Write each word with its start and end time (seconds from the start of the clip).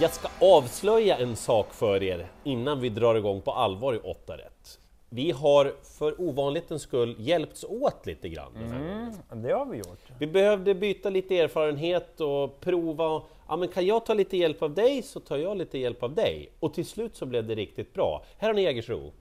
Jag 0.00 0.12
ska 0.12 0.28
avslöja 0.40 1.16
en 1.16 1.36
sak 1.36 1.74
för 1.74 2.02
er 2.02 2.26
innan 2.44 2.80
vi 2.80 2.88
drar 2.88 3.14
igång 3.14 3.40
på 3.40 3.52
allvar 3.52 3.94
i 3.94 3.98
8 3.98 4.36
rätt. 4.36 4.78
Vi 5.08 5.30
har 5.30 5.74
för 5.98 6.20
ovanlighetens 6.20 6.82
skull 6.82 7.16
hjälpts 7.18 7.64
åt 7.64 8.06
lite 8.06 8.28
grann 8.28 8.52
den 8.54 8.72
här 8.72 8.78
gången. 8.78 9.14
Mm, 9.32 9.42
det 9.42 9.52
har 9.52 9.66
vi 9.66 9.76
gjort. 9.78 10.00
Vi 10.18 10.26
behövde 10.26 10.74
byta 10.74 11.10
lite 11.10 11.38
erfarenhet 11.38 12.20
och 12.20 12.60
prova. 12.60 13.22
Ja, 13.48 13.56
men 13.56 13.68
kan 13.68 13.86
jag 13.86 14.06
ta 14.06 14.14
lite 14.14 14.36
hjälp 14.36 14.62
av 14.62 14.74
dig 14.74 15.02
så 15.02 15.20
tar 15.20 15.36
jag 15.36 15.56
lite 15.56 15.78
hjälp 15.78 16.02
av 16.02 16.14
dig. 16.14 16.50
Och 16.60 16.74
till 16.74 16.86
slut 16.86 17.16
så 17.16 17.26
blev 17.26 17.46
det 17.46 17.54
riktigt 17.54 17.94
bra. 17.94 18.24
Här 18.38 18.48
har 18.48 18.54
ni 18.54 18.62
Jägersro. 18.62 19.12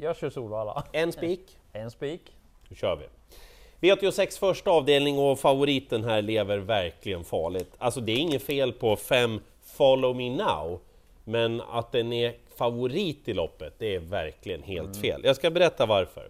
Jag 0.00 0.16
kör 0.16 0.30
Solvalla. 0.30 0.84
En 0.92 1.12
spik. 1.12 1.58
En 1.72 1.90
spik. 1.90 2.22
Nu 2.68 2.76
kör 2.76 2.96
vi. 2.96 3.06
V86 3.80 4.38
första 4.38 4.70
avdelning 4.70 5.18
och 5.18 5.38
favoriten 5.38 6.04
här 6.04 6.22
lever 6.22 6.58
verkligen 6.58 7.24
farligt. 7.24 7.70
Alltså 7.78 8.00
det 8.00 8.12
är 8.12 8.16
inget 8.16 8.42
fel 8.42 8.72
på 8.72 8.96
fem 8.96 9.40
Follow 9.66 10.16
Me 10.16 10.30
Now, 10.30 10.80
men 11.24 11.60
att 11.60 11.92
den 11.92 12.12
är 12.12 12.34
favorit 12.56 13.28
i 13.28 13.34
loppet, 13.34 13.74
det 13.78 13.94
är 13.94 13.98
verkligen 13.98 14.62
helt 14.62 14.96
fel. 14.96 15.20
Jag 15.24 15.36
ska 15.36 15.50
berätta 15.50 15.86
varför. 15.86 16.28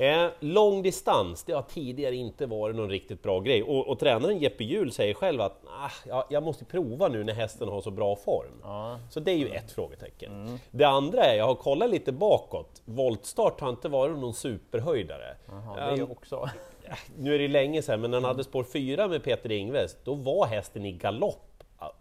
Eh, 0.00 0.26
lång 0.40 0.82
distans, 0.82 1.44
det 1.44 1.52
har 1.52 1.62
tidigare 1.62 2.14
inte 2.14 2.46
varit 2.46 2.76
någon 2.76 2.90
riktigt 2.90 3.22
bra 3.22 3.40
grej 3.40 3.62
och, 3.62 3.88
och 3.88 3.98
tränaren 3.98 4.38
Jeppe 4.38 4.64
Hjul 4.64 4.92
säger 4.92 5.14
själv 5.14 5.40
att 5.40 5.60
ah, 5.66 5.90
ja, 6.08 6.26
jag 6.30 6.42
måste 6.42 6.64
prova 6.64 7.08
nu 7.08 7.24
när 7.24 7.32
hästen 7.32 7.68
har 7.68 7.80
så 7.80 7.90
bra 7.90 8.16
form. 8.16 8.52
Ja. 8.62 8.98
Så 9.10 9.20
det 9.20 9.30
är 9.30 9.36
ju 9.36 9.48
ett 9.48 9.72
frågetecken. 9.72 10.58
Det 10.70 10.84
andra 10.84 11.24
är, 11.24 11.36
jag 11.36 11.46
har 11.46 11.54
kollat 11.54 11.90
lite 11.90 12.12
bakåt, 12.12 12.82
voltstart 12.84 13.60
har 13.60 13.70
inte 13.70 13.88
varit 13.88 14.18
någon 14.18 14.34
superhöjdare. 14.34 15.36
Jaha, 15.48 15.96
det 15.96 16.02
Um, 16.02 16.10
också. 16.10 16.50
nu 17.18 17.34
är 17.34 17.38
det 17.38 17.48
länge 17.48 17.82
sedan, 17.82 18.00
men 18.00 18.10
när 18.10 18.18
han 18.18 18.24
hade 18.24 18.44
spår 18.44 18.64
4 18.64 19.08
med 19.08 19.24
Peter 19.24 19.52
Ingves, 19.52 19.96
då 20.04 20.14
var 20.14 20.46
hästen 20.46 20.84
i 20.84 20.92
galopp. 20.92 21.47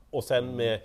Och 0.10 0.24
sen 0.24 0.56
med 0.56 0.80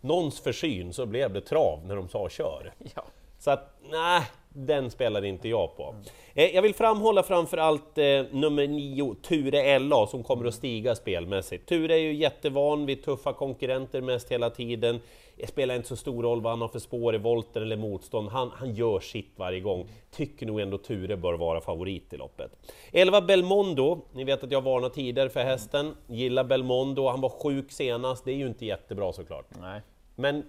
någons 0.00 0.40
försyn 0.40 0.92
så 0.92 1.06
blev 1.06 1.32
det 1.32 1.40
trav 1.40 1.86
när 1.86 1.96
de 1.96 2.08
sa 2.08 2.28
kör. 2.28 2.72
Ja. 2.94 3.04
Så 3.38 3.50
att, 3.50 3.78
nej, 3.90 4.22
den 4.56 4.90
spelade 4.90 5.28
inte 5.28 5.48
jag 5.48 5.76
på. 5.76 5.94
Eh, 6.34 6.54
jag 6.54 6.62
vill 6.62 6.74
framhålla 6.74 7.22
framför 7.22 7.56
allt 7.56 7.98
eh, 7.98 8.04
nummer 8.30 8.66
9, 8.66 9.14
Ture 9.22 9.78
LA, 9.78 10.06
som 10.06 10.22
kommer 10.22 10.46
att 10.46 10.54
stiga 10.54 10.94
spelmässigt. 10.94 11.68
Ture 11.68 11.94
är 11.94 11.98
ju 11.98 12.14
jättevan 12.14 12.86
vid 12.86 13.04
tuffa 13.04 13.32
konkurrenter 13.32 14.00
mest 14.00 14.32
hela 14.32 14.50
tiden. 14.50 15.00
Det 15.36 15.46
spelar 15.46 15.74
inte 15.74 15.88
så 15.88 15.96
stor 15.96 16.22
roll 16.22 16.40
vad 16.40 16.52
han 16.52 16.60
har 16.60 16.68
för 16.68 16.78
spår 16.78 17.14
i 17.14 17.18
volter 17.18 17.60
eller 17.60 17.76
motstånd. 17.76 18.28
Han, 18.28 18.50
han 18.54 18.74
gör 18.74 19.00
sitt 19.00 19.32
varje 19.36 19.60
gång. 19.60 19.88
Tycker 20.10 20.46
nog 20.46 20.60
ändå 20.60 20.78
Ture 20.78 21.16
bör 21.16 21.34
vara 21.34 21.60
favorit 21.60 22.12
i 22.12 22.16
loppet. 22.16 22.50
11 22.92 23.20
Belmondo, 23.20 24.00
ni 24.12 24.24
vet 24.24 24.44
att 24.44 24.50
jag 24.52 24.62
varnade 24.62 24.94
tidigare 24.94 25.28
för 25.28 25.40
hästen. 25.40 25.94
Gillar 26.06 26.44
Belmondo, 26.44 27.08
han 27.08 27.20
var 27.20 27.28
sjuk 27.28 27.72
senast. 27.72 28.24
Det 28.24 28.32
är 28.32 28.36
ju 28.36 28.46
inte 28.46 28.66
jättebra 28.66 29.12
såklart. 29.12 29.46
Nej. 29.60 29.80
Men 30.14 30.44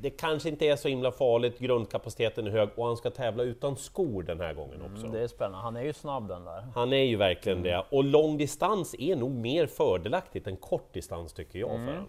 det 0.00 0.10
kanske 0.10 0.48
inte 0.48 0.66
är 0.66 0.76
så 0.76 0.88
himla 0.88 1.12
farligt, 1.12 1.58
grundkapaciteten 1.58 2.46
är 2.46 2.50
hög 2.50 2.68
och 2.76 2.86
han 2.86 2.96
ska 2.96 3.10
tävla 3.10 3.42
utan 3.42 3.76
skor 3.76 4.22
den 4.22 4.40
här 4.40 4.54
gången 4.54 4.82
också. 4.82 5.06
Mm, 5.06 5.12
det 5.12 5.20
är 5.20 5.28
spännande. 5.28 5.58
Han 5.58 5.76
är 5.76 5.82
ju 5.82 5.92
snabb 5.92 6.28
den 6.28 6.44
där. 6.44 6.66
Han 6.74 6.92
är 6.92 7.04
ju 7.04 7.16
verkligen 7.16 7.62
det. 7.62 7.84
Och 7.90 8.04
lång 8.04 8.38
distans 8.38 8.94
är 8.98 9.16
nog 9.16 9.30
mer 9.30 9.66
fördelaktigt 9.66 10.46
än 10.46 10.56
kort 10.56 10.92
distans 10.92 11.32
tycker 11.32 11.58
jag 11.58 11.70
för 11.70 11.76
honom. 11.76 12.06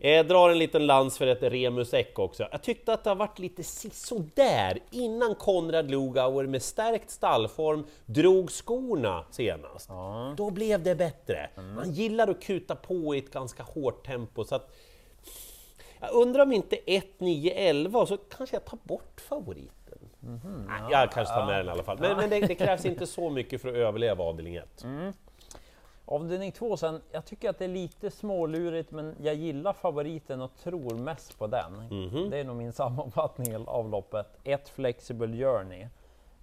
Jag 0.00 0.28
drar 0.28 0.50
en 0.50 0.58
liten 0.58 0.86
lans 0.86 1.18
för 1.18 1.26
ett 1.26 1.42
Remus 1.42 1.94
Eck 1.94 2.18
också. 2.18 2.48
Jag 2.50 2.62
tyckte 2.62 2.92
att 2.92 3.04
det 3.04 3.10
har 3.10 3.14
varit 3.16 3.38
lite 3.38 3.62
sisådär 3.62 4.78
innan 4.90 5.34
Konrad 5.34 5.90
Lugauer 5.90 6.46
med 6.46 6.62
stärkt 6.62 7.10
stallform 7.10 7.86
drog 8.06 8.50
skorna 8.50 9.24
senast. 9.30 9.90
Då 10.36 10.50
blev 10.50 10.82
det 10.82 10.94
bättre. 10.94 11.50
Han 11.54 11.92
gillar 11.92 12.28
att 12.28 12.42
kuta 12.42 12.74
på 12.74 13.14
i 13.14 13.18
ett 13.18 13.30
ganska 13.30 13.62
hårt 13.62 14.06
tempo. 14.06 14.44
Så 14.44 14.54
att 14.54 14.74
jag 16.00 16.12
undrar 16.12 16.42
om 16.42 16.52
inte 16.52 16.76
1, 16.86 17.06
9, 17.18 17.52
11 17.52 18.06
så 18.06 18.16
kanske 18.16 18.56
jag 18.56 18.64
tar 18.64 18.78
bort 18.82 19.20
favoriten. 19.20 19.98
Nej, 20.20 20.82
jag 20.90 21.12
kanske 21.12 21.34
tar 21.34 21.46
med 21.46 21.58
den 21.58 21.66
i 21.66 21.70
alla 21.70 21.82
fall. 21.82 21.98
Men, 22.00 22.16
men 22.16 22.30
det, 22.30 22.40
det 22.40 22.54
krävs 22.54 22.84
inte 22.84 23.06
så 23.06 23.30
mycket 23.30 23.62
för 23.62 23.68
att 23.68 23.74
överleva 23.74 24.24
avdelning 24.24 24.56
1. 24.56 24.84
Avdelning 26.04 26.52
två 26.52 26.76
sen, 26.76 27.00
jag 27.12 27.24
tycker 27.24 27.50
att 27.50 27.58
det 27.58 27.64
är 27.64 27.68
lite 27.68 28.10
smålurigt 28.10 28.90
men 28.90 29.14
jag 29.22 29.34
gillar 29.34 29.72
favoriten 29.72 30.40
och 30.40 30.50
tror 30.62 30.94
mest 30.94 31.38
på 31.38 31.46
den. 31.46 31.72
Mhm. 31.72 32.30
Det 32.30 32.38
är 32.38 32.44
nog 32.44 32.56
min 32.56 32.72
sammanfattning 32.72 33.56
av 33.66 33.90
loppet. 33.90 34.26
Ett 34.44 34.68
Flexible 34.68 35.36
Journey. 35.44 35.86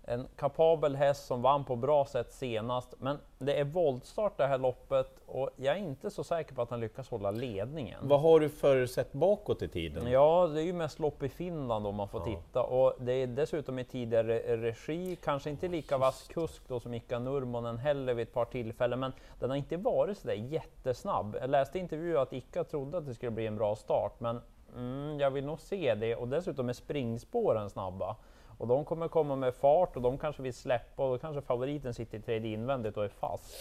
En 0.08 0.28
kapabel 0.36 0.96
häst 0.96 1.26
som 1.26 1.42
vann 1.42 1.64
på 1.66 1.76
bra 1.76 2.06
sätt 2.06 2.34
senast, 2.34 2.96
men 3.00 3.18
det 3.40 3.60
är 3.60 3.64
voltstart 3.64 4.38
det 4.38 4.48
här 4.48 4.58
loppet 4.58 5.20
och 5.26 5.50
jag 5.56 5.76
är 5.76 5.80
inte 5.80 6.12
så 6.12 6.24
säker 6.24 6.56
på 6.56 6.62
att 6.62 6.70
han 6.70 6.80
lyckas 6.80 7.10
hålla 7.10 7.32
ledningen. 7.32 8.00
Vad 8.02 8.22
har 8.22 8.40
du 8.40 8.50
för 8.50 8.86
sätt 8.86 9.14
bakåt 9.14 9.62
i 9.62 9.68
tiden? 9.68 10.12
Ja, 10.12 10.48
det 10.48 10.62
är 10.62 10.66
ju 10.66 10.74
mest 10.74 11.00
lopp 11.00 11.24
i 11.24 11.30
Finland 11.30 11.88
om 11.88 11.96
man 11.96 12.08
får 12.08 12.20
titta 12.20 12.64
och 12.64 12.94
det 13.00 13.14
är 13.14 13.28
dessutom 13.28 13.80
i 13.80 13.84
tidigare 13.84 14.58
regi, 14.58 15.18
kanske 15.24 15.50
inte 15.50 15.68
lika 15.68 15.98
vass 15.98 16.28
kusk 16.28 16.68
då 16.68 16.80
som 16.80 16.92
Mika 16.92 17.20
Nurmonen 17.20 17.78
heller 17.78 18.14
vid 18.14 18.28
ett 18.28 18.34
par 18.34 18.46
tillfällen, 18.46 19.00
men 19.00 19.12
den 19.40 19.50
har 19.50 19.58
inte 19.58 19.78
varit 19.78 20.18
så 20.18 20.28
där 20.28 20.34
jättesnabb. 20.34 21.38
Jag 21.42 21.50
läste 21.50 21.78
i 21.78 21.82
intervju 21.82 22.18
att 22.18 22.34
Ika 22.34 22.64
trodde 22.64 22.98
att 22.98 23.06
det 23.06 23.14
skulle 23.14 23.32
bli 23.32 23.48
en 23.48 23.58
bra 23.58 23.76
start, 23.76 24.20
men 24.20 24.42
mm, 24.76 25.20
jag 25.20 25.32
vill 25.32 25.46
nog 25.46 25.60
se 25.60 25.96
det 25.96 26.16
och 26.16 26.28
dessutom 26.28 26.70
är 26.70 26.74
springspåren 26.74 27.70
snabba. 27.70 28.16
Och 28.58 28.68
de 28.68 28.86
kommer 28.86 29.08
komma 29.08 29.36
med 29.36 29.56
fart 29.56 29.96
och 29.96 30.02
de 30.02 30.18
kanske 30.18 30.42
vill 30.42 30.54
släppa 30.54 31.04
och 31.04 31.12
då 31.12 31.18
kanske 31.18 31.42
favoriten 31.42 31.94
sitter 31.94 32.18
i 32.18 32.22
tredje 32.22 32.54
invändigt 32.54 32.98
och 32.98 33.04
är 33.06 33.10
fast. 33.10 33.56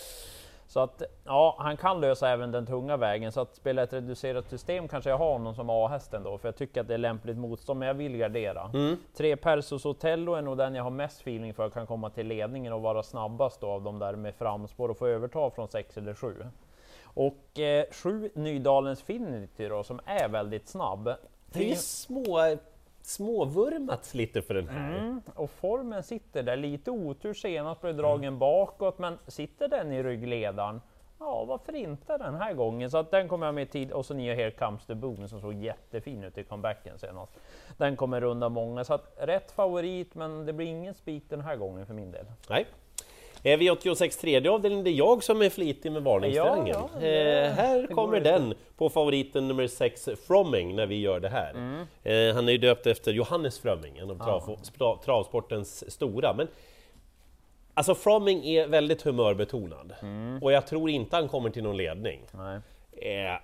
Så 0.66 0.80
att 0.80 1.02
ja, 1.24 1.56
han 1.58 1.76
kan 1.76 2.00
lösa 2.00 2.28
även 2.30 2.50
den 2.50 2.66
tunga 2.66 2.96
vägen. 2.96 3.32
Så 3.32 3.40
att 3.40 3.54
spela 3.54 3.82
ett 3.82 3.92
reducerat 3.92 4.50
system 4.50 4.88
kanske 4.88 5.10
jag 5.10 5.18
har 5.18 5.32
honom 5.32 5.54
som 5.54 5.70
A-hästen 5.70 6.22
då, 6.22 6.38
för 6.38 6.48
jag 6.48 6.56
tycker 6.56 6.80
att 6.80 6.88
det 6.88 6.94
är 6.94 6.98
lämpligt 6.98 7.36
motstånd, 7.36 7.78
men 7.78 7.88
jag 7.88 7.94
vill 7.94 8.16
gardera. 8.16 8.70
Tre 9.16 9.36
Persos 9.36 9.86
Otello 9.86 10.34
är 10.34 10.42
nog 10.42 10.58
den 10.58 10.74
jag 10.74 10.82
har 10.82 10.90
mest 10.90 11.20
feeling 11.20 11.54
för 11.54 11.70
kan 11.70 11.86
komma 11.86 12.10
till 12.10 12.26
ledningen 12.26 12.72
och 12.72 12.82
vara 12.82 13.02
snabbast 13.02 13.60
då 13.60 13.70
av 13.70 13.82
de 13.82 13.98
där 13.98 14.16
med 14.16 14.34
framspår 14.34 14.88
och 14.88 14.98
få 14.98 15.06
överta 15.06 15.50
från 15.50 15.68
sex 15.68 15.96
eller 15.96 16.14
sju. 16.14 16.46
Och 17.04 17.58
eh, 17.58 17.84
sju 17.90 18.30
Nydalens 18.34 19.02
Finity 19.02 19.68
då, 19.68 19.82
som 19.82 20.00
är 20.04 20.28
väldigt 20.28 20.68
snabb. 20.68 21.14
Det 21.52 21.70
är 21.70 21.74
små, 21.74 22.56
småvurmats 23.06 24.14
lite 24.14 24.42
för 24.42 24.54
den 24.54 24.68
här. 24.68 24.98
Mm, 24.98 25.22
och 25.34 25.50
formen 25.50 26.02
sitter 26.02 26.42
där, 26.42 26.56
lite 26.56 26.90
otur 26.90 27.34
senast 27.34 27.80
blev 27.80 27.96
dragen 27.96 28.38
bakåt, 28.38 28.98
men 28.98 29.18
sitter 29.26 29.68
den 29.68 29.92
i 29.92 30.02
ryggledaren, 30.02 30.80
ja 31.18 31.44
varför 31.44 31.74
inte 31.74 32.18
den 32.18 32.34
här 32.34 32.54
gången? 32.54 32.90
Så 32.90 32.98
att 32.98 33.10
den 33.10 33.28
kommer 33.28 33.46
jag 33.46 33.54
med 33.54 33.62
i 33.62 33.66
tid, 33.66 33.92
och 33.92 34.06
så 34.06 34.14
nya 34.14 34.34
Here 34.34 34.50
Comes 34.50 34.86
the 34.86 34.94
Boom 34.94 35.28
som 35.28 35.40
såg 35.40 35.54
jättefin 35.54 36.24
ut 36.24 36.38
i 36.38 36.44
comebacken 36.44 36.98
senast. 36.98 37.32
Den 37.76 37.96
kommer 37.96 38.20
runda 38.20 38.48
många, 38.48 38.84
så 38.84 38.94
att 38.94 39.14
rätt 39.16 39.50
favorit, 39.50 40.14
men 40.14 40.46
det 40.46 40.52
blir 40.52 40.66
ingen 40.66 40.94
spik 40.94 41.24
den 41.28 41.40
här 41.40 41.56
gången 41.56 41.86
för 41.86 41.94
min 41.94 42.10
del. 42.10 42.26
Nej. 42.50 42.66
Eh, 43.46 43.58
V86 43.58 44.20
tredje 44.20 44.50
avdelning, 44.50 44.84
det 44.84 44.90
är 44.90 44.94
jag 44.94 45.22
som 45.22 45.42
är 45.42 45.50
flitig 45.50 45.92
med 45.92 46.02
varningsterrängen. 46.02 46.66
Ja, 46.66 46.90
ja, 46.94 47.00
det- 47.00 47.44
eh, 47.46 47.52
här 47.52 47.86
kommer 47.86 48.20
den 48.20 48.54
på 48.76 48.88
favoriten 48.88 49.48
nummer 49.48 49.66
6, 49.66 50.08
Fromming, 50.26 50.76
när 50.76 50.86
vi 50.86 51.00
gör 51.00 51.20
det 51.20 51.28
här. 51.28 51.50
Mm. 51.50 51.80
Eh, 52.02 52.34
han 52.34 52.48
är 52.48 52.52
ju 52.52 52.58
döpt 52.58 52.86
efter 52.86 53.12
Johannes 53.12 53.58
Frömming, 53.58 53.98
en 53.98 54.10
av 54.10 54.14
trav, 54.24 54.56
spra- 54.62 54.98
travsportens 55.04 55.90
stora. 55.92 56.34
Men 56.34 56.48
Alltså 57.76 57.94
Fromming 57.94 58.44
är 58.46 58.66
väldigt 58.66 59.02
humörbetonad 59.02 59.92
Mm. 60.02 60.42
och 60.42 60.52
jag 60.52 60.66
tror 60.66 60.90
inte 60.90 61.16
han 61.16 61.28
kommer 61.28 61.50
till 61.50 61.62
någon 61.62 61.76
ledning. 61.76 62.20
Nej. 62.32 62.60
Eh, 63.16 63.34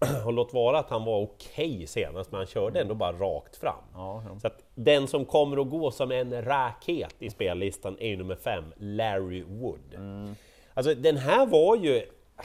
och 0.26 0.32
låt 0.32 0.52
vara 0.52 0.78
att 0.78 0.90
han 0.90 1.04
var 1.04 1.20
okej 1.20 1.86
senast, 1.86 2.32
men 2.32 2.38
han 2.38 2.46
körde 2.46 2.80
ändå 2.80 2.94
bara 2.94 3.12
rakt 3.12 3.56
fram. 3.56 3.74
Ja, 3.94 4.22
ja. 4.28 4.38
Så 4.40 4.46
att 4.46 4.64
den 4.74 5.06
som 5.08 5.24
kommer 5.24 5.60
att 5.60 5.70
gå 5.70 5.90
som 5.90 6.12
en 6.12 6.44
raket 6.44 7.14
i 7.18 7.30
spellistan 7.30 7.96
är 8.00 8.08
ju 8.08 8.16
nummer 8.16 8.36
fem, 8.36 8.64
Larry 8.76 9.42
Wood. 9.42 9.98
Alltså 10.74 10.94
den 10.94 11.16
här 11.16 11.46
var 11.46 11.76
ju, 11.76 12.02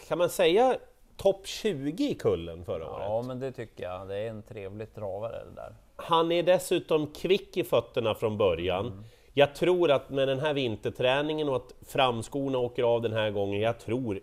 kan 0.08 0.18
man 0.18 0.30
säga, 0.30 0.78
topp 1.18 1.48
20 1.48 2.04
i 2.10 2.16
kullen 2.16 2.66
förra 2.66 2.90
året. 2.92 3.06
ja, 3.08 3.22
men 3.22 3.40
det 3.40 3.52
tycker 3.52 3.84
jag. 3.84 4.08
Det 4.08 4.18
är 4.18 4.30
en 4.30 4.44
trevlig 4.44 4.96
travare 4.96 5.44
det 5.46 5.56
där. 5.56 5.76
Han 5.96 6.32
är 6.32 6.44
dessutom 6.44 7.08
kvick 7.08 7.58
i 7.58 7.64
fötterna 7.64 8.16
från 8.16 8.38
början. 8.38 9.04
Jag 9.34 9.56
tror 9.56 9.92
att 9.92 10.10
med 10.10 10.28
den 10.28 10.40
här 10.40 10.54
vinterträningen 10.54 11.50
och 11.50 11.56
att 11.56 11.74
framskorna 11.88 12.58
åker 12.58 12.84
av 12.84 13.02
den 13.02 13.14
här 13.14 13.32
gången, 13.32 13.62
jag 13.62 13.80
tror, 13.80 14.20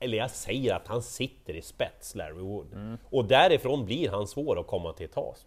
eller 0.00 0.18
jag 0.18 0.30
säger 0.30 0.74
att 0.74 0.88
han 0.88 1.02
sitter 1.02 1.54
i 1.54 1.62
spets, 1.62 2.14
Larry 2.14 2.42
Wood. 2.42 2.98
Och 3.10 3.24
därifrån 3.24 3.84
blir 3.84 4.08
han 4.08 4.26
svår 4.26 4.60
att 4.60 4.66
komma 4.66 4.92
till 4.92 5.08
tas. 5.08 5.46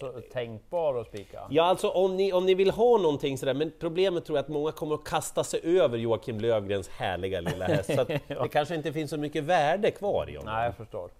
Så 0.00 0.20
tänkbar 0.32 0.94
att 0.94 1.06
spika. 1.06 1.40
Ja, 1.50 1.62
alltså 1.62 1.88
om 1.88 2.16
ni, 2.16 2.32
om 2.32 2.46
ni 2.46 2.54
vill 2.54 2.70
ha 2.70 2.98
någonting 2.98 3.38
sådär, 3.38 3.54
men 3.54 3.72
problemet 3.80 4.24
tror 4.24 4.38
jag 4.38 4.42
att 4.42 4.48
många 4.48 4.72
kommer 4.72 4.94
att 4.94 5.04
kasta 5.04 5.44
sig 5.44 5.60
över 5.78 5.98
Joakim 5.98 6.40
Lövgrens 6.40 6.88
härliga 6.88 7.40
lilla 7.40 7.64
häst, 7.64 7.94
så 7.94 8.00
att 8.00 8.08
det 8.28 8.48
kanske 8.52 8.74
inte 8.74 8.92
finns 8.92 9.10
så 9.10 9.16
mycket 9.16 9.44
värde 9.44 9.90
kvar 9.90 10.30
i 10.30 10.36
honom. 10.36 10.54
Nej, 10.54 10.64
jag 10.64 10.76
förstår. 10.76 11.10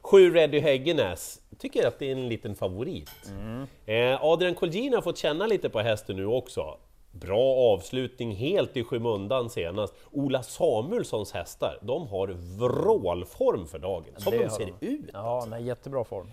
Sju 0.00 0.34
Reddy 0.34 0.60
Häggenäs, 0.60 1.40
tycker 1.58 1.86
att 1.86 1.98
det 1.98 2.06
är 2.06 2.12
en 2.12 2.28
liten 2.28 2.54
favorit. 2.54 3.10
Mm. 3.28 3.66
Eh, 3.86 4.24
Adrian 4.24 4.54
Colgjini 4.54 4.94
har 4.94 5.02
fått 5.02 5.18
känna 5.18 5.46
lite 5.46 5.68
på 5.68 5.80
hästen 5.80 6.16
nu 6.16 6.26
också. 6.26 6.78
Bra 7.20 7.72
avslutning, 7.74 8.34
helt 8.34 8.76
i 8.76 8.84
skymundan 8.84 9.50
senast. 9.50 9.94
Ola 10.10 10.42
Samuelssons 10.42 11.32
hästar, 11.32 11.78
de 11.82 12.06
har 12.08 12.28
vrålform 12.58 13.66
för 13.66 13.78
dagen, 13.78 14.14
som 14.16 14.30
Det 14.32 14.38
de 14.44 14.50
ser 14.50 14.72
de. 14.80 14.86
ut. 14.86 15.10
Ja, 15.12 15.46
nej, 15.50 15.64
jättebra 15.64 16.04
form. 16.04 16.30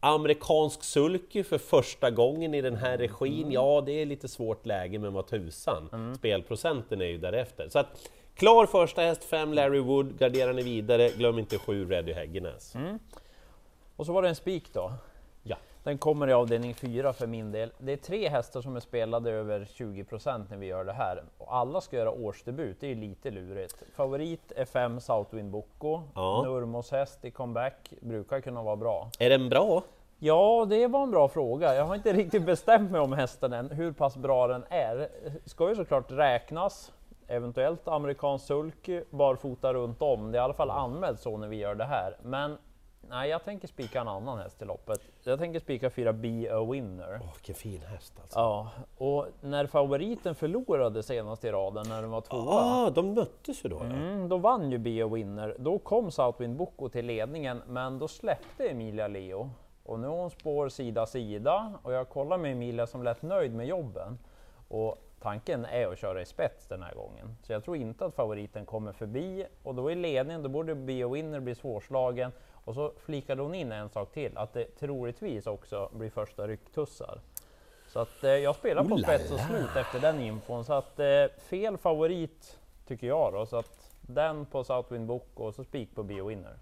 Amerikansk 0.00 0.84
sulky 0.84 1.42
för 1.44 1.58
första 1.58 2.10
gången 2.10 2.54
i 2.54 2.60
den 2.60 2.76
här 2.76 2.98
regin, 2.98 3.52
ja 3.52 3.82
det 3.86 3.92
är 3.92 4.06
lite 4.06 4.28
svårt 4.28 4.66
läge 4.66 4.98
men 4.98 5.12
vad 5.12 5.26
tusan, 5.26 6.14
spelprocenten 6.18 7.00
är 7.00 7.06
ju 7.06 7.18
därefter. 7.18 7.68
Så 7.68 7.78
att, 7.78 8.08
klar 8.34 8.66
första 8.66 9.02
häst, 9.02 9.24
5 9.24 9.52
Larry 9.52 9.78
Wood, 9.80 10.18
garderar 10.18 10.52
ni 10.52 10.62
vidare, 10.62 11.08
glöm 11.08 11.38
inte 11.38 11.58
7 11.58 11.90
Reddy 11.90 12.12
Häggenäs. 12.12 12.74
Och 13.96 14.06
så 14.06 14.12
var 14.12 14.22
det 14.22 14.28
en 14.28 14.36
spik 14.36 14.72
då. 14.72 14.92
Den 15.90 15.98
kommer 15.98 16.28
i 16.28 16.32
avdelning 16.32 16.74
4 16.74 17.12
för 17.12 17.26
min 17.26 17.52
del. 17.52 17.72
Det 17.78 17.92
är 17.92 17.96
tre 17.96 18.28
hästar 18.28 18.60
som 18.60 18.76
är 18.76 18.80
spelade 18.80 19.30
över 19.30 19.60
20% 19.60 20.44
när 20.50 20.56
vi 20.56 20.66
gör 20.66 20.84
det 20.84 20.92
här. 20.92 21.22
Och 21.38 21.54
alla 21.54 21.80
ska 21.80 21.96
göra 21.96 22.10
årsdebut, 22.10 22.76
det 22.80 22.90
är 22.90 22.94
lite 22.94 23.30
lurigt. 23.30 23.82
Favorit 23.94 24.52
är 24.56 24.64
5 24.64 25.00
Southwind 25.00 25.50
Bocco. 25.50 26.00
Ja. 26.14 26.42
Nurmos 26.42 26.90
häst 26.90 27.24
i 27.24 27.30
comeback 27.30 27.92
brukar 28.00 28.40
kunna 28.40 28.62
vara 28.62 28.76
bra. 28.76 29.10
Är 29.18 29.30
den 29.30 29.48
bra? 29.48 29.82
Ja, 30.18 30.66
det 30.68 30.86
var 30.86 31.02
en 31.02 31.10
bra 31.10 31.28
fråga. 31.28 31.74
Jag 31.74 31.84
har 31.84 31.94
inte 31.94 32.12
riktigt 32.12 32.46
bestämt 32.46 32.90
mig 32.90 33.00
om 33.00 33.12
hästen 33.12 33.52
än, 33.52 33.70
hur 33.70 33.92
pass 33.92 34.16
bra 34.16 34.46
den 34.46 34.64
är. 34.68 35.08
Ska 35.44 35.68
ju 35.68 35.76
såklart 35.76 36.12
räknas. 36.12 36.92
Eventuellt 37.28 37.88
amerikansk 37.88 38.46
sulky, 38.46 39.02
barfota 39.10 39.74
runt 39.74 40.02
om. 40.02 40.32
Det 40.32 40.38
är 40.38 40.40
i 40.40 40.44
alla 40.44 40.54
fall 40.54 40.70
anmält 40.70 41.20
så 41.20 41.36
när 41.36 41.48
vi 41.48 41.56
gör 41.56 41.74
det 41.74 41.84
här. 41.84 42.16
Men 42.22 42.58
nej, 43.10 43.30
jag 43.30 43.44
tänker 43.44 43.68
spika 43.68 44.00
en 44.00 44.08
annan 44.08 44.38
häst 44.38 44.62
i 44.62 44.64
loppet. 44.64 45.00
Jag 45.24 45.38
tänker 45.38 45.60
spika 45.60 45.90
fyra 45.90 46.12
Be 46.12 46.56
a 46.56 46.64
Winner. 46.64 47.20
Åh, 47.22 47.32
vilken 47.34 47.54
fin 47.54 47.82
häst 47.82 48.14
alltså. 48.22 48.38
Ja, 48.38 48.70
och 48.98 49.26
när 49.40 49.66
favoriten 49.66 50.34
förlorade 50.34 51.02
senast 51.02 51.44
i 51.44 51.50
raden 51.50 51.88
när 51.88 52.02
den 52.02 52.10
var 52.10 52.20
tvåa. 52.20 52.54
Ah, 52.54 52.90
de 52.90 53.14
möttes 53.14 53.64
ju 53.64 53.68
då. 53.68 53.78
Mm, 53.78 54.28
då 54.28 54.36
vann 54.36 54.70
ju 54.70 54.78
Be 54.78 55.04
a 55.04 55.08
Winner. 55.08 55.56
Då 55.58 55.78
kom 55.78 56.10
Southwind 56.10 56.56
Bocco 56.56 56.88
till 56.88 57.06
ledningen, 57.06 57.62
men 57.66 57.98
då 57.98 58.08
släppte 58.08 58.68
Emilia 58.68 59.08
Leo. 59.08 59.50
Och 59.84 59.98
nu 59.98 60.06
är 60.06 60.10
hon 60.10 60.30
spår 60.30 60.68
sida 60.68 61.06
sida 61.06 61.72
och 61.82 61.92
jag 61.92 62.08
kollar 62.08 62.38
med 62.38 62.52
Emilia 62.52 62.86
som 62.86 63.02
lät 63.02 63.22
nöjd 63.22 63.54
med 63.54 63.66
jobben. 63.66 64.18
Och 64.68 64.98
tanken 65.20 65.64
är 65.64 65.86
att 65.86 65.98
köra 65.98 66.22
i 66.22 66.26
spets 66.26 66.66
den 66.66 66.82
här 66.82 66.94
gången. 66.94 67.36
Så 67.42 67.52
jag 67.52 67.64
tror 67.64 67.76
inte 67.76 68.04
att 68.04 68.14
favoriten 68.14 68.66
kommer 68.66 68.92
förbi 68.92 69.46
och 69.62 69.74
då 69.74 69.90
i 69.90 69.94
ledningen, 69.94 70.42
då 70.42 70.48
borde 70.48 70.72
a 70.72 71.08
Winner 71.08 71.40
bli 71.40 71.54
svårslagen. 71.54 72.32
Och 72.64 72.74
så 72.74 72.92
flikade 73.04 73.42
hon 73.42 73.54
in 73.54 73.72
en 73.72 73.88
sak 73.88 74.12
till, 74.12 74.38
att 74.38 74.52
det 74.52 74.64
troligtvis 74.64 75.46
också 75.46 75.90
blir 75.92 76.10
första 76.10 76.46
rycktussar. 76.46 77.20
Så 77.92 77.98
att 77.98 78.24
eh, 78.24 78.30
jag 78.30 78.56
spelar 78.56 78.84
på 78.84 78.98
spets 78.98 79.30
och 79.30 79.40
slut 79.40 79.76
efter 79.76 80.00
den 80.00 80.20
infon. 80.20 80.64
Så 80.64 80.72
att 80.72 81.00
eh, 81.00 81.24
fel 81.48 81.76
favorit 81.76 82.58
tycker 82.86 83.06
jag 83.06 83.32
då. 83.32 83.46
Så 83.46 83.56
att 83.56 83.90
den 84.00 84.46
på 84.46 84.64
Southwind 84.64 85.06
Bocco 85.06 85.44
och 85.44 85.54
så 85.54 85.64
spik 85.64 85.94
på 85.94 86.02
Be 86.02 86.20
a 86.20 86.24
Winner. 86.24 86.54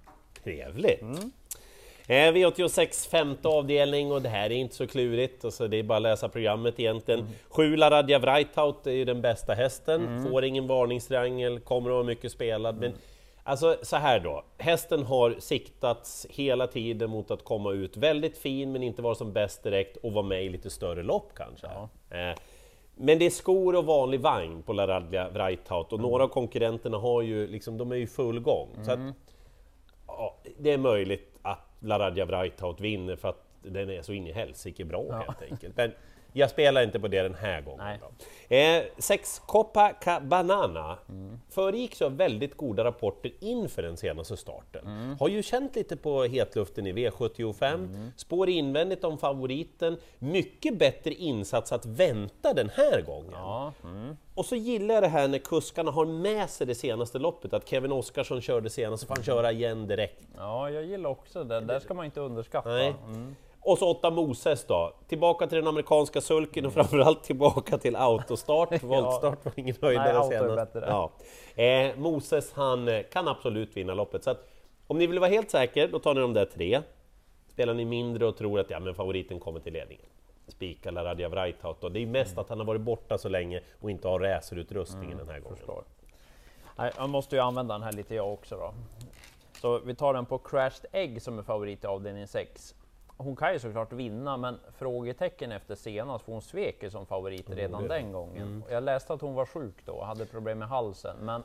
Trevligt! 0.44 1.02
Eh, 2.06 2.32
V86 2.32 3.08
femte 3.10 3.48
avdelning 3.48 4.12
och 4.12 4.22
det 4.22 4.28
här 4.28 4.50
är 4.50 4.56
inte 4.56 4.74
så 4.74 4.86
klurigt, 4.86 5.44
alltså 5.44 5.68
det 5.68 5.76
är 5.76 5.82
bara 5.82 5.96
att 5.96 6.02
läsa 6.02 6.28
programmet 6.28 6.80
egentligen. 6.80 7.20
Mm. 7.20 7.32
Sju 7.48 7.76
Laradja 7.76 8.20
Breithout 8.20 8.86
är 8.86 8.92
ju 8.92 9.04
den 9.04 9.20
bästa 9.20 9.54
hästen, 9.54 10.22
får 10.30 10.44
ingen 10.44 10.66
varningstriangel, 10.66 11.60
kommer 11.60 11.90
att 11.90 11.94
vara 11.94 12.04
mycket 12.04 12.32
spelad. 12.32 12.80
Men 12.80 12.92
alltså 13.48 13.78
så 13.82 13.96
här 13.96 14.20
då, 14.20 14.44
hästen 14.58 15.02
har 15.04 15.36
siktats 15.38 16.26
hela 16.30 16.66
tiden 16.66 17.10
mot 17.10 17.30
att 17.30 17.44
komma 17.44 17.72
ut 17.72 17.96
väldigt 17.96 18.38
fin 18.38 18.72
men 18.72 18.82
inte 18.82 19.02
vara 19.02 19.14
som 19.14 19.32
bäst 19.32 19.62
direkt 19.62 19.96
och 19.96 20.12
vara 20.12 20.24
med 20.26 20.44
i 20.44 20.48
lite 20.48 20.70
större 20.70 21.02
lopp 21.02 21.30
kanske. 21.34 21.66
Eh, 22.10 22.36
men 22.96 23.18
det 23.18 23.26
är 23.26 23.30
skor 23.30 23.76
och 23.76 23.84
vanlig 23.84 24.20
vagn 24.20 24.62
på 24.62 24.72
Laradja 24.72 25.30
Breithout 25.30 25.92
och 25.92 26.00
några 26.00 26.24
av 26.24 26.28
konkurrenterna 26.28 26.98
har 26.98 27.22
ju 27.22 27.46
liksom, 27.46 27.78
de 27.78 27.92
är 27.92 27.96
ju 27.96 28.06
full 28.06 28.40
gång. 28.40 28.68
Så 28.82 28.92
att, 28.92 28.98
Ja, 30.06 30.36
det 30.58 30.70
är 30.72 30.78
möjligt 30.78 31.38
att 31.42 31.76
Laradja 31.80 32.26
Breithout 32.26 32.80
vinner 32.80 33.16
för 33.16 33.28
att 33.28 33.44
den 33.62 33.90
är 33.90 34.02
så 34.02 34.12
in 34.12 34.26
i 34.26 34.32
helsike 34.32 34.84
bra 34.84 35.12
helt 35.26 35.52
enkelt. 35.52 35.76
Men 35.76 35.92
jag 36.38 36.50
spelar 36.50 36.82
inte 36.82 37.00
på 37.00 37.08
det 37.08 37.22
den 37.22 37.34
här 37.34 37.60
gången. 37.60 37.80
Eh, 38.48 38.82
sex 38.98 39.42
Copacabana 39.46 40.98
föregicks 41.50 42.02
av 42.02 42.16
väldigt 42.16 42.56
goda 42.56 42.84
rapporter 42.84 43.32
inför 43.40 43.82
den 43.82 43.96
senaste 43.96 44.36
starten. 44.36 45.16
Har 45.20 45.28
ju 45.28 45.42
känt 45.42 45.76
lite 45.76 45.96
på 45.96 46.22
hetluften 46.22 46.86
i 46.86 46.92
V75, 46.92 48.10
spår 48.16 48.48
invändigt 48.48 49.04
om 49.04 49.18
favoriten, 49.18 49.96
mycket 50.18 50.78
bättre 50.78 51.14
insats 51.14 51.72
att 51.72 51.86
vänta 51.86 52.54
den 52.54 52.70
här 52.74 53.02
gången. 53.02 53.32
Ja, 53.32 53.72
Och 54.34 54.44
så 54.44 54.56
gillar 54.56 54.94
jag 54.94 55.02
det 55.02 55.08
här 55.08 55.28
när 55.28 55.38
kuskarna 55.38 55.90
har 55.90 56.04
med 56.04 56.50
sig 56.50 56.66
det 56.66 56.74
senaste 56.74 57.18
loppet, 57.18 57.52
att 57.52 57.68
Kevin 57.68 57.92
Oskarsson 57.92 58.40
körde 58.40 58.70
senast, 58.70 59.00
så 59.00 59.06
får 59.06 59.14
han 59.14 59.24
köra 59.24 59.52
igen 59.52 59.86
direkt. 59.86 60.22
ja 60.36 60.70
jag 60.70 60.84
gillar 60.84 61.10
också 61.10 61.44
det. 61.44 61.60
Där 61.60 61.80
ska 61.80 61.94
man 61.94 62.04
inte 62.04 62.20
underskatta. 62.20 62.70
Nej. 63.58 63.64
Mm. 63.64 63.72
Och 63.72 63.78
så 63.78 63.90
åtta 63.90 64.10
Moses 64.10 64.64
då, 64.64 64.94
tillbaka 65.08 65.46
till 65.46 65.58
den 65.58 65.66
amerikanska 65.66 66.20
sulken 66.20 66.66
och 66.66 66.72
framförallt 66.72 67.24
tillbaka 67.24 67.78
till 67.78 67.96
autostart, 67.96 68.82
voltstart 68.82 69.44
var 69.44 69.52
ingen 69.56 69.76
Nej, 69.80 69.96
höjdare 69.96 70.36
är 70.36 70.40
senast. 70.40 70.74
Ja. 70.74 71.10
Eh, 71.62 71.96
Moses 71.96 72.52
han 72.52 72.88
eh, 72.88 73.02
kan 73.02 73.28
absolut 73.28 73.76
vinna 73.76 73.94
loppet, 73.94 74.24
så 74.24 74.30
att 74.30 74.48
om 74.86 74.98
ni 74.98 75.06
vill 75.06 75.18
vara 75.18 75.30
helt 75.30 75.50
säker, 75.50 75.88
då 75.88 75.98
tar 75.98 76.14
ni 76.14 76.20
de 76.20 76.32
där 76.32 76.44
tre. 76.44 76.82
Spelar 77.48 77.74
ni 77.74 77.84
mindre 77.84 78.26
och 78.26 78.36
tror 78.36 78.60
att 78.60 78.70
ja, 78.70 78.80
men 78.80 78.94
favoriten 78.94 79.40
kommer 79.40 79.60
till 79.60 79.72
ledningen, 79.72 80.06
spika 80.48 80.90
Laradja 80.90 81.28
Breithout 81.28 81.80
då. 81.80 81.88
Det 81.88 82.02
är 82.02 82.06
mest 82.06 82.32
Mm. 82.32 82.40
att 82.40 82.48
han 82.48 82.58
har 82.58 82.66
varit 82.66 82.80
borta 82.80 83.18
så 83.18 83.28
länge 83.28 83.60
och 83.80 83.90
inte 83.90 84.08
har 84.08 84.18
racerutrustningen 84.20 85.18
den 85.18 85.28
här 85.28 85.40
gången. 85.40 85.56
Förstår. 85.56 85.84
Nej, 86.76 86.92
jag 86.96 87.08
måste 87.08 87.36
ju 87.36 87.42
använda 87.42 87.74
den 87.74 87.82
här 87.82 87.92
lite 87.92 88.14
jag 88.14 88.32
också 88.32 88.56
då. 88.56 88.74
Så 89.60 89.78
vi 89.78 89.94
tar 89.94 90.14
den 90.14 90.26
på 90.26 90.38
Crashed 90.38 90.86
Egg 90.92 91.22
som 91.22 91.38
är 91.38 91.42
favorit 91.42 91.84
i 91.84 91.86
avdelning 91.86 92.26
6. 92.26 92.74
Hon 93.20 93.36
kan 93.36 93.52
ju 93.52 93.58
såklart 93.58 93.92
vinna, 93.92 94.36
men 94.36 94.60
frågetecken 94.78 95.52
efter 95.52 95.74
senast, 95.74 96.24
för 96.24 96.32
hon 96.32 96.42
svek 96.42 96.82
ju 96.82 96.90
som 96.90 97.06
favorit 97.06 97.50
redan 97.50 97.82
det. 97.82 97.88
den 97.88 98.12
gången. 98.12 98.62
Och 98.66 98.72
Jag 98.72 98.82
läste 98.82 99.12
att 99.12 99.20
hon 99.20 99.34
var 99.34 99.46
sjuk 99.46 99.74
då 99.84 99.92
och 99.92 100.06
hade 100.06 100.26
problem 100.26 100.58
med 100.58 100.68
halsen, 100.68 101.16
men 101.20 101.42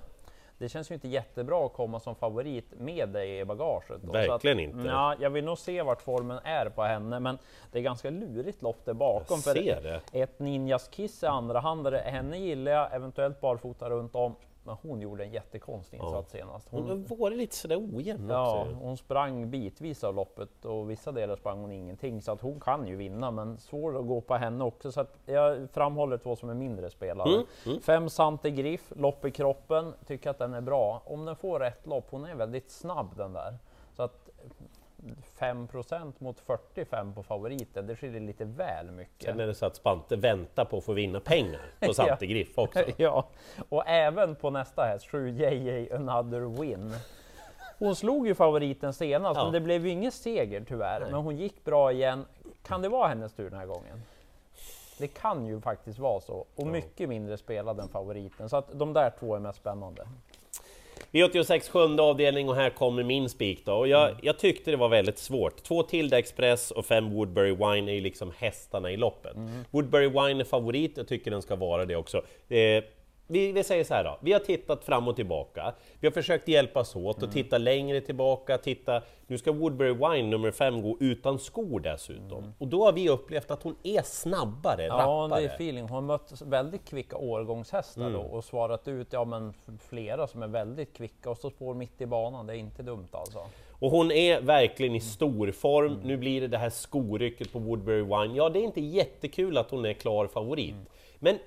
det 0.57 0.69
känns 0.69 0.91
ju 0.91 0.95
inte 0.95 1.07
jättebra 1.07 1.65
att 1.65 1.73
komma 1.73 1.99
som 1.99 2.15
favorit 2.15 2.79
med 2.79 3.09
dig 3.09 3.39
i 3.39 3.45
bagaget. 3.45 4.01
Då. 4.01 4.11
Verkligen 4.11 4.57
att, 4.57 4.63
inte. 4.63 4.87
Ja, 4.87 5.15
jag 5.19 5.29
vill 5.29 5.45
nog 5.45 5.57
se 5.57 5.81
vart 5.81 6.01
formen 6.01 6.39
är 6.43 6.69
på 6.69 6.83
henne, 6.83 7.19
men 7.19 7.37
det 7.71 7.79
är 7.79 7.83
ganska 7.83 8.09
lurigt 8.09 8.61
lopp 8.61 8.85
där 8.85 8.93
bakom. 8.93 9.39
Jag 9.45 9.55
ser 9.55 9.81
det. 9.81 10.21
Ett 10.21 10.39
Ninjas 10.39 10.87
Kiss 10.87 11.23
är 11.23 11.27
andra. 11.27 11.59
Henne 11.99 12.37
gillar 12.37 12.71
jag, 12.71 12.93
eventuellt 12.95 13.41
barfota 13.41 13.89
runt 13.89 14.15
om. 14.15 14.35
Men 14.63 14.75
hon 14.81 15.01
gjorde 15.01 15.23
en 15.23 15.31
jättekonstig 15.31 15.97
insats 15.97 16.31
senast. 16.31 16.69
Hon 16.69 16.89
Hon, 16.89 17.05
varit 17.19 17.37
lite 17.37 17.55
sådär 17.55 17.77
ojämn 17.77 18.29
ja, 18.29 18.61
också. 18.61 18.73
hon 18.73 18.97
sprang 18.97 19.49
bitvis 19.49 20.03
av 20.03 20.15
loppet 20.15 20.65
och 20.65 20.89
vissa 20.89 21.11
delar 21.11 21.35
sprang 21.35 21.59
hon 21.59 21.71
ingenting. 21.71 22.21
Så 22.21 22.31
att 22.31 22.41
hon 22.41 22.59
kan 22.59 22.87
ju 22.87 22.95
vinna, 22.95 23.31
men 23.31 23.57
svår 23.57 23.99
att 23.99 24.07
gå 24.07 24.21
på 24.21 24.35
henne 24.35 24.63
också. 24.63 24.91
Så 24.91 25.01
att 25.01 25.17
jag 25.25 25.69
framhåller 25.71 26.17
två 26.17 26.35
som 26.35 26.49
är 26.49 26.53
mindre 26.53 26.89
spelare. 26.89 27.43
Mm, 27.65 27.81
Fem 27.81 28.09
Sante 28.09 28.51
Griff, 28.51 28.93
lopp 28.95 29.25
i 29.25 29.31
kroppen, 29.31 29.93
tycker 30.05 30.29
att 30.29 30.39
den 30.39 30.53
är 30.53 30.61
bra. 30.61 31.01
Om 31.05 31.25
den 31.25 31.35
får 31.35 31.59
rätt 31.59 31.87
lopp, 31.87 32.05
hon 32.09 32.25
är 32.25 32.35
väldigt 32.35 32.71
snabb 32.71 33.17
den 33.17 33.33
där. 33.33 33.57
Så 33.95 34.03
att 34.03 34.29
5% 35.39 36.13
mot 36.17 36.39
45 36.39 37.13
på 37.13 37.23
favoriten, 37.23 37.87
det 37.87 37.95
skiljer 37.95 38.21
lite 38.21 38.45
väl 38.45 38.91
mycket. 38.91 39.29
Sen 39.29 39.39
är 39.39 39.47
det 39.47 39.55
så 39.55 39.65
att 39.65 39.75
Spante 39.75 40.15
väntar 40.15 40.65
på 40.65 40.77
att 40.77 40.83
få 40.83 40.93
vinna 40.93 41.19
pengar 41.19 41.61
på. 41.79 41.93
Sante 41.93 42.25
Griff 42.25 42.57
också. 42.57 42.83
ja, 42.97 43.27
och 43.69 43.87
även 43.87 44.35
på 44.35 44.49
nästa 44.49 44.83
häst, 44.83 45.07
7 45.09 45.29
JJ 45.29 45.93
Another 45.93 46.61
Win. 46.61 46.93
Hon 47.79 47.95
slog 47.95 48.27
ju 48.27 48.35
favoriten 48.35 48.93
senast, 48.93 49.37
Ja. 49.37 49.43
men 49.43 49.53
det 49.53 49.59
blev 49.61 49.85
ju 49.85 49.91
ingen 49.91 50.11
seger 50.11 50.65
tyvärr. 50.67 51.01
Men 51.01 51.13
hon 51.13 51.37
gick 51.37 51.63
bra 51.65 51.91
igen. 51.91 52.25
Kan 52.63 52.81
det 52.81 52.89
vara 52.89 53.07
hennes 53.07 53.33
tur 53.33 53.49
den 53.49 53.59
här 53.59 53.65
gången? 53.65 54.01
Det 54.97 55.07
kan 55.07 55.45
ju 55.45 55.61
faktiskt 55.61 55.99
vara 55.99 56.21
så. 56.21 56.45
Och 56.55 56.67
mycket 56.67 57.09
mindre 57.09 57.37
spelad 57.37 57.79
än 57.79 57.87
favoriten. 57.87 58.49
Så 58.49 58.57
att 58.57 58.79
de 58.79 58.93
där 58.93 59.11
två 59.19 59.35
är 59.35 59.39
mest 59.39 59.59
spännande. 59.59 60.07
V86 61.11 61.69
sjunde 61.71 62.03
avdelning 62.03 62.49
och 62.49 62.55
här 62.55 62.69
kommer 62.69 63.03
min 63.03 63.29
spik 63.29 63.65
då. 63.65 63.73
Och 63.73 63.87
jag, 63.87 64.03
Mm. 64.09 64.19
jag 64.21 64.39
tyckte 64.39 64.71
det 64.71 64.77
var 64.77 64.89
väldigt 64.89 65.17
svårt. 65.17 65.63
Två 65.63 65.83
Tilda 65.83 66.19
Express 66.19 66.71
och 66.71 66.85
fem 66.85 67.13
Woodbury 67.13 67.51
Wine 67.51 67.91
är 67.91 67.95
ju 67.95 68.01
liksom 68.01 68.31
hästarna 68.37 68.91
i 68.91 68.97
loppet. 68.97 69.35
Mm. 69.35 69.49
Woodbury 69.71 70.07
Wine 70.07 70.39
är 70.39 70.43
favorit, 70.43 70.97
jag 70.97 71.07
tycker 71.07 71.31
den 71.31 71.41
ska 71.41 71.55
vara 71.55 71.85
det 71.85 71.95
också. 71.95 72.17
Eh, 72.49 72.83
vi, 73.33 73.51
vi 73.51 73.63
säger 73.63 73.83
så 73.83 73.93
här 73.93 74.03
då, 74.03 74.17
vi 74.21 74.33
har 74.33 74.39
tittat 74.39 74.83
fram 74.83 75.07
och 75.07 75.15
tillbaka. 75.15 75.73
Vi 75.99 76.07
har 76.07 76.11
försökt 76.11 76.47
hjälpas 76.47 76.95
åt 76.95 77.17
Mm. 77.17 77.27
och 77.29 77.33
titta 77.33 77.57
längre 77.57 78.01
tillbaka, 78.01 78.57
titta... 78.57 79.01
Nu 79.27 79.37
ska 79.37 79.51
Woodbury 79.51 79.93
Wine 79.93 80.29
nummer 80.29 80.51
fem 80.51 80.81
gå 80.81 80.97
utan 80.99 81.39
skor 81.39 81.79
dessutom. 81.79 82.53
Och 82.57 82.67
då 82.67 82.85
har 82.85 82.91
vi 82.93 83.09
upplevt 83.09 83.51
att 83.51 83.63
hon 83.63 83.75
är 83.83 84.01
snabbare, 84.01 84.83
Mm. 84.85 84.97
Ja, 84.97 85.03
rappare. 85.25 85.41
det 85.41 85.45
är 85.47 85.49
feeling. 85.55 85.81
Hon 85.83 85.91
har 85.91 86.01
mött 86.01 86.41
väldigt 86.45 86.85
kvicka 86.89 87.17
årgångshästar 87.17 88.01
Mm. 88.01 88.13
då 88.13 88.19
och 88.19 88.43
svarat 88.43 88.87
ut 88.87 89.07
ja, 89.13 89.25
men 89.25 89.53
flera 89.89 90.27
som 90.27 90.43
är 90.43 90.47
väldigt 90.47 90.93
kvicka 90.97 91.29
och 91.29 91.37
står 91.37 91.49
spår 91.49 91.73
mitt 91.73 92.01
i 92.01 92.05
banan. 92.05 92.47
Det 92.47 92.53
är 92.53 92.57
inte 92.57 92.83
dumt 92.83 93.07
alltså. 93.11 93.39
Och 93.79 93.91
hon 93.91 94.11
är 94.11 94.41
verkligen 94.41 94.95
i 94.95 94.99
stor 94.99 95.51
form. 95.51 95.99
Nu 96.03 96.17
blir 96.17 96.41
det 96.41 96.47
det 96.47 96.57
här 96.57 96.69
skorycket 96.69 97.53
på 97.53 97.59
Woodbury 97.59 98.01
Wine. 98.01 98.35
Ja, 98.35 98.49
det 98.49 98.59
är 98.59 98.63
inte 98.63 98.81
jättekul 98.81 99.57
att 99.57 99.71
hon 99.71 99.85
är 99.85 99.93
klar 99.93 100.27
favorit. 100.27 100.75
Men 101.19 101.37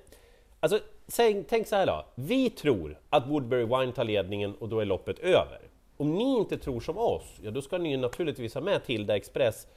alltså, 0.59 0.79
tänk, 1.15 1.47
tänk 1.47 1.67
så 1.67 1.75
här 1.75 1.85
då. 1.85 2.05
Vi 2.15 2.49
tror 2.49 2.99
att 3.09 3.27
Woodbury 3.27 3.65
Wine 3.65 3.91
tar 3.91 4.03
ledningen 4.03 4.55
och 4.55 4.69
då 4.69 4.79
är 4.79 4.85
loppet 4.85 5.19
över. 5.19 5.59
Om 5.97 6.13
ni 6.15 6.37
inte 6.37 6.57
tror 6.57 6.79
som 6.79 6.97
oss, 6.97 7.39
ja 7.41 7.51
då 7.51 7.61
ska 7.61 7.77
ni 7.77 7.91
ju 7.91 7.97
naturligtvis 7.97 8.53
ha 8.53 8.61
med 8.61 8.85
Tilda 8.85 9.15
Express. 9.15 9.67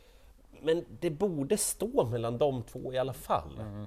men 0.62 0.84
det 1.00 1.10
borde 1.10 1.56
stå 1.56 2.04
mellan 2.04 2.38
de 2.38 2.62
två 2.62 2.92
i 2.92 2.98
alla 2.98 3.12
fall. 3.12 3.58
Mm. 3.60 3.86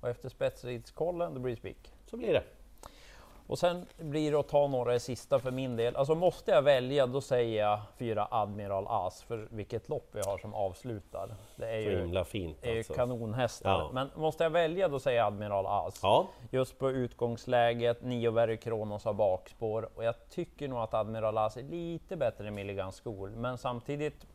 Och 0.00 0.08
efter 0.08 0.28
spetsridskollen, 0.28 1.34
då 1.34 1.40
blir 1.40 1.52
det 1.52 1.56
spik. 1.56 1.92
Så 2.10 2.16
blir 2.16 2.32
det. 2.32 2.42
Och 3.46 3.58
sen 3.58 3.86
blir 3.96 4.32
det 4.32 4.38
att 4.38 4.48
ta 4.48 4.66
några 4.66 4.94
i 4.94 5.00
sista 5.00 5.38
för 5.38 5.50
min 5.50 5.76
del. 5.76 5.96
Alltså 5.96 6.14
måste 6.14 6.50
jag 6.50 6.62
välja, 6.62 7.06
då 7.06 7.20
säger 7.20 7.66
jag 7.66 7.80
fyra 7.96 8.28
Admiral 8.30 8.86
As, 8.88 9.22
för 9.22 9.48
vilket 9.50 9.88
lopp 9.88 10.08
vi 10.12 10.20
har 10.20 10.38
som 10.38 10.54
avslutar. 10.54 11.34
Det 11.56 11.68
är 11.68 11.78
ju, 11.78 11.98
himla 11.98 12.24
fint 12.24 12.58
är 12.66 12.78
alltså. 12.78 12.94
kanonhästar. 12.94 13.70
Ja. 13.70 13.90
Men 13.92 14.10
måste 14.16 14.44
jag 14.44 14.50
välja, 14.50 14.88
då 14.88 14.98
säger 14.98 15.18
jag 15.18 15.26
Admiral 15.26 15.66
As. 15.66 16.00
Ja, 16.02 16.26
Just 16.50 16.78
på 16.78 16.90
utgångsläget, 16.90 18.02
Nio 18.02 18.30
Very 18.30 18.56
Kronos 18.56 19.04
har 19.04 19.12
bakspår 19.12 19.88
och 19.94 20.04
jag 20.04 20.28
tycker 20.30 20.68
nog 20.68 20.78
att 20.78 20.94
Admiral 20.94 21.38
As 21.38 21.56
är 21.56 21.62
lite 21.62 22.16
bättre 22.16 22.48
än 22.48 22.54
Milligan 22.54 22.92
School. 22.92 23.30
Men 23.30 23.58
samtidigt, 23.58 24.26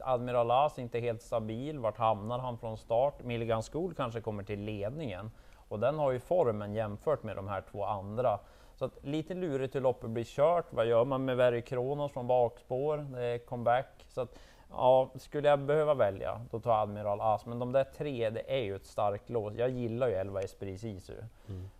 Admiral 0.00 0.50
As 0.50 0.78
är 0.78 0.82
inte 0.82 0.98
helt 0.98 1.22
stabil. 1.22 1.78
Vart 1.78 1.98
hamnar 1.98 2.38
han 2.38 2.58
från 2.58 2.78
start? 2.78 3.22
Milligan 3.24 3.62
School 3.62 3.94
kanske 3.94 4.20
kommer 4.20 4.42
till 4.42 4.60
ledningen 4.60 5.30
och 5.72 5.78
den 5.78 5.98
har 5.98 6.12
ju 6.12 6.20
formen 6.20 6.74
jämfört 6.74 7.22
med 7.22 7.36
de 7.36 7.48
här 7.48 7.62
två 7.70 7.84
andra. 7.84 8.38
Så 8.74 8.84
att 8.84 9.04
lite 9.04 9.34
lurigt 9.34 9.74
hur 9.74 9.80
loppet 9.80 10.10
blir 10.10 10.24
kört. 10.24 10.66
Vad 10.70 10.86
gör 10.86 11.04
man 11.04 11.24
med 11.24 11.36
Very 11.36 11.62
Kronos 11.62 12.12
från 12.12 12.26
bakspår? 12.26 12.96
Det 12.96 13.24
är 13.24 13.38
comeback. 13.38 14.06
Så 14.08 14.20
att, 14.20 14.38
ja, 14.70 15.10
skulle 15.14 15.48
jag 15.48 15.58
behöva 15.58 15.94
välja, 15.94 16.40
då 16.50 16.60
tar 16.60 16.70
jag 16.70 16.80
Admiral 16.80 17.20
As. 17.20 17.46
Men 17.46 17.58
de 17.58 17.72
där 17.72 17.84
tre, 17.84 18.30
det 18.30 18.58
är 18.58 18.62
ju 18.62 18.76
ett 18.76 18.86
starkt 18.86 19.30
lås. 19.30 19.54
Jag 19.54 19.70
gillar 19.70 20.08
ju 20.08 20.14
11 20.14 20.40
Esprit 20.40 20.80
Sisu. 20.80 21.14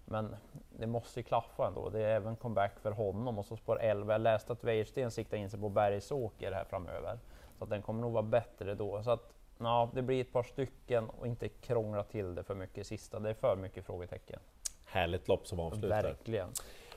Men 0.04 0.36
det 0.78 0.86
måste 0.86 1.20
ju 1.20 1.24
klaffa 1.24 1.66
ändå. 1.66 1.88
Det 1.88 2.00
är 2.00 2.16
även 2.16 2.36
comeback 2.36 2.78
för 2.82 2.90
honom 2.90 3.38
och 3.38 3.46
så 3.46 3.56
spår 3.56 3.80
11. 3.80 4.14
Jag 4.14 4.20
läste 4.20 4.52
att 4.52 4.64
Wäjersten 4.64 5.10
siktar 5.10 5.36
in 5.36 5.50
sig 5.50 5.60
på 5.60 5.68
Bergsåker 5.68 6.52
här 6.52 6.64
framöver. 6.64 7.18
Så 7.58 7.64
att 7.64 7.70
den 7.70 7.82
kommer 7.82 8.00
nog 8.00 8.12
vara 8.12 8.22
bättre 8.22 8.74
då. 8.74 9.02
Så 9.02 9.10
att, 9.10 9.32
ja, 9.64 9.90
det 9.94 10.02
blir 10.02 10.20
ett 10.20 10.32
par 10.32 10.42
stycken 10.42 11.08
och 11.08 11.26
inte 11.26 11.48
krångla 11.48 12.02
till 12.04 12.34
det 12.34 12.44
för 12.44 12.54
mycket 12.54 12.86
sista. 12.86 13.18
Det 13.20 13.30
är 13.30 13.34
för 13.34 13.56
mycket 13.56 13.86
frågetecken. 13.86 14.40
härligt 14.86 15.28
lopp 15.28 15.46
som 15.46 15.60
avslutar. 15.60 16.02
Verkligen. 16.02 16.48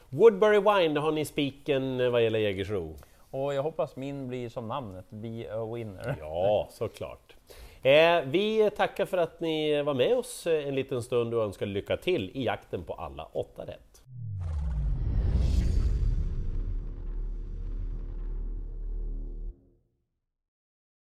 Woodbury 0.10 0.60
Wine, 0.60 1.00
har 1.00 1.12
ni 1.12 1.26
spiken 1.26 2.12
vad 2.12 2.24
gäller 2.24 2.40
Jägersro. 2.40 2.96
Och 3.32 3.54
jag 3.54 3.64
hoppas 3.64 3.96
min 3.96 4.28
blir 4.28 4.50
som 4.50 4.68
namnet, 4.68 5.06
Be 5.10 5.54
a 5.54 5.74
winner. 5.74 6.16
Ja, 6.20 6.68
såklart. 6.72 7.36
Eh, 7.82 8.22
vi 8.26 8.70
tackar 8.78 9.06
för 9.06 9.18
att 9.18 9.40
ni 9.40 9.82
var 9.82 9.94
med 9.94 10.18
oss 10.18 10.48
en 10.48 10.76
liten 10.76 11.04
stund 11.04 11.34
och 11.34 11.44
önskar 11.44 11.66
lycka 11.66 11.98
till 11.98 12.32
i 12.34 12.44
jakten 12.46 12.84
på 12.84 12.94
alla 12.94 13.26
åtta 13.26 13.66
rätt. 13.66 13.95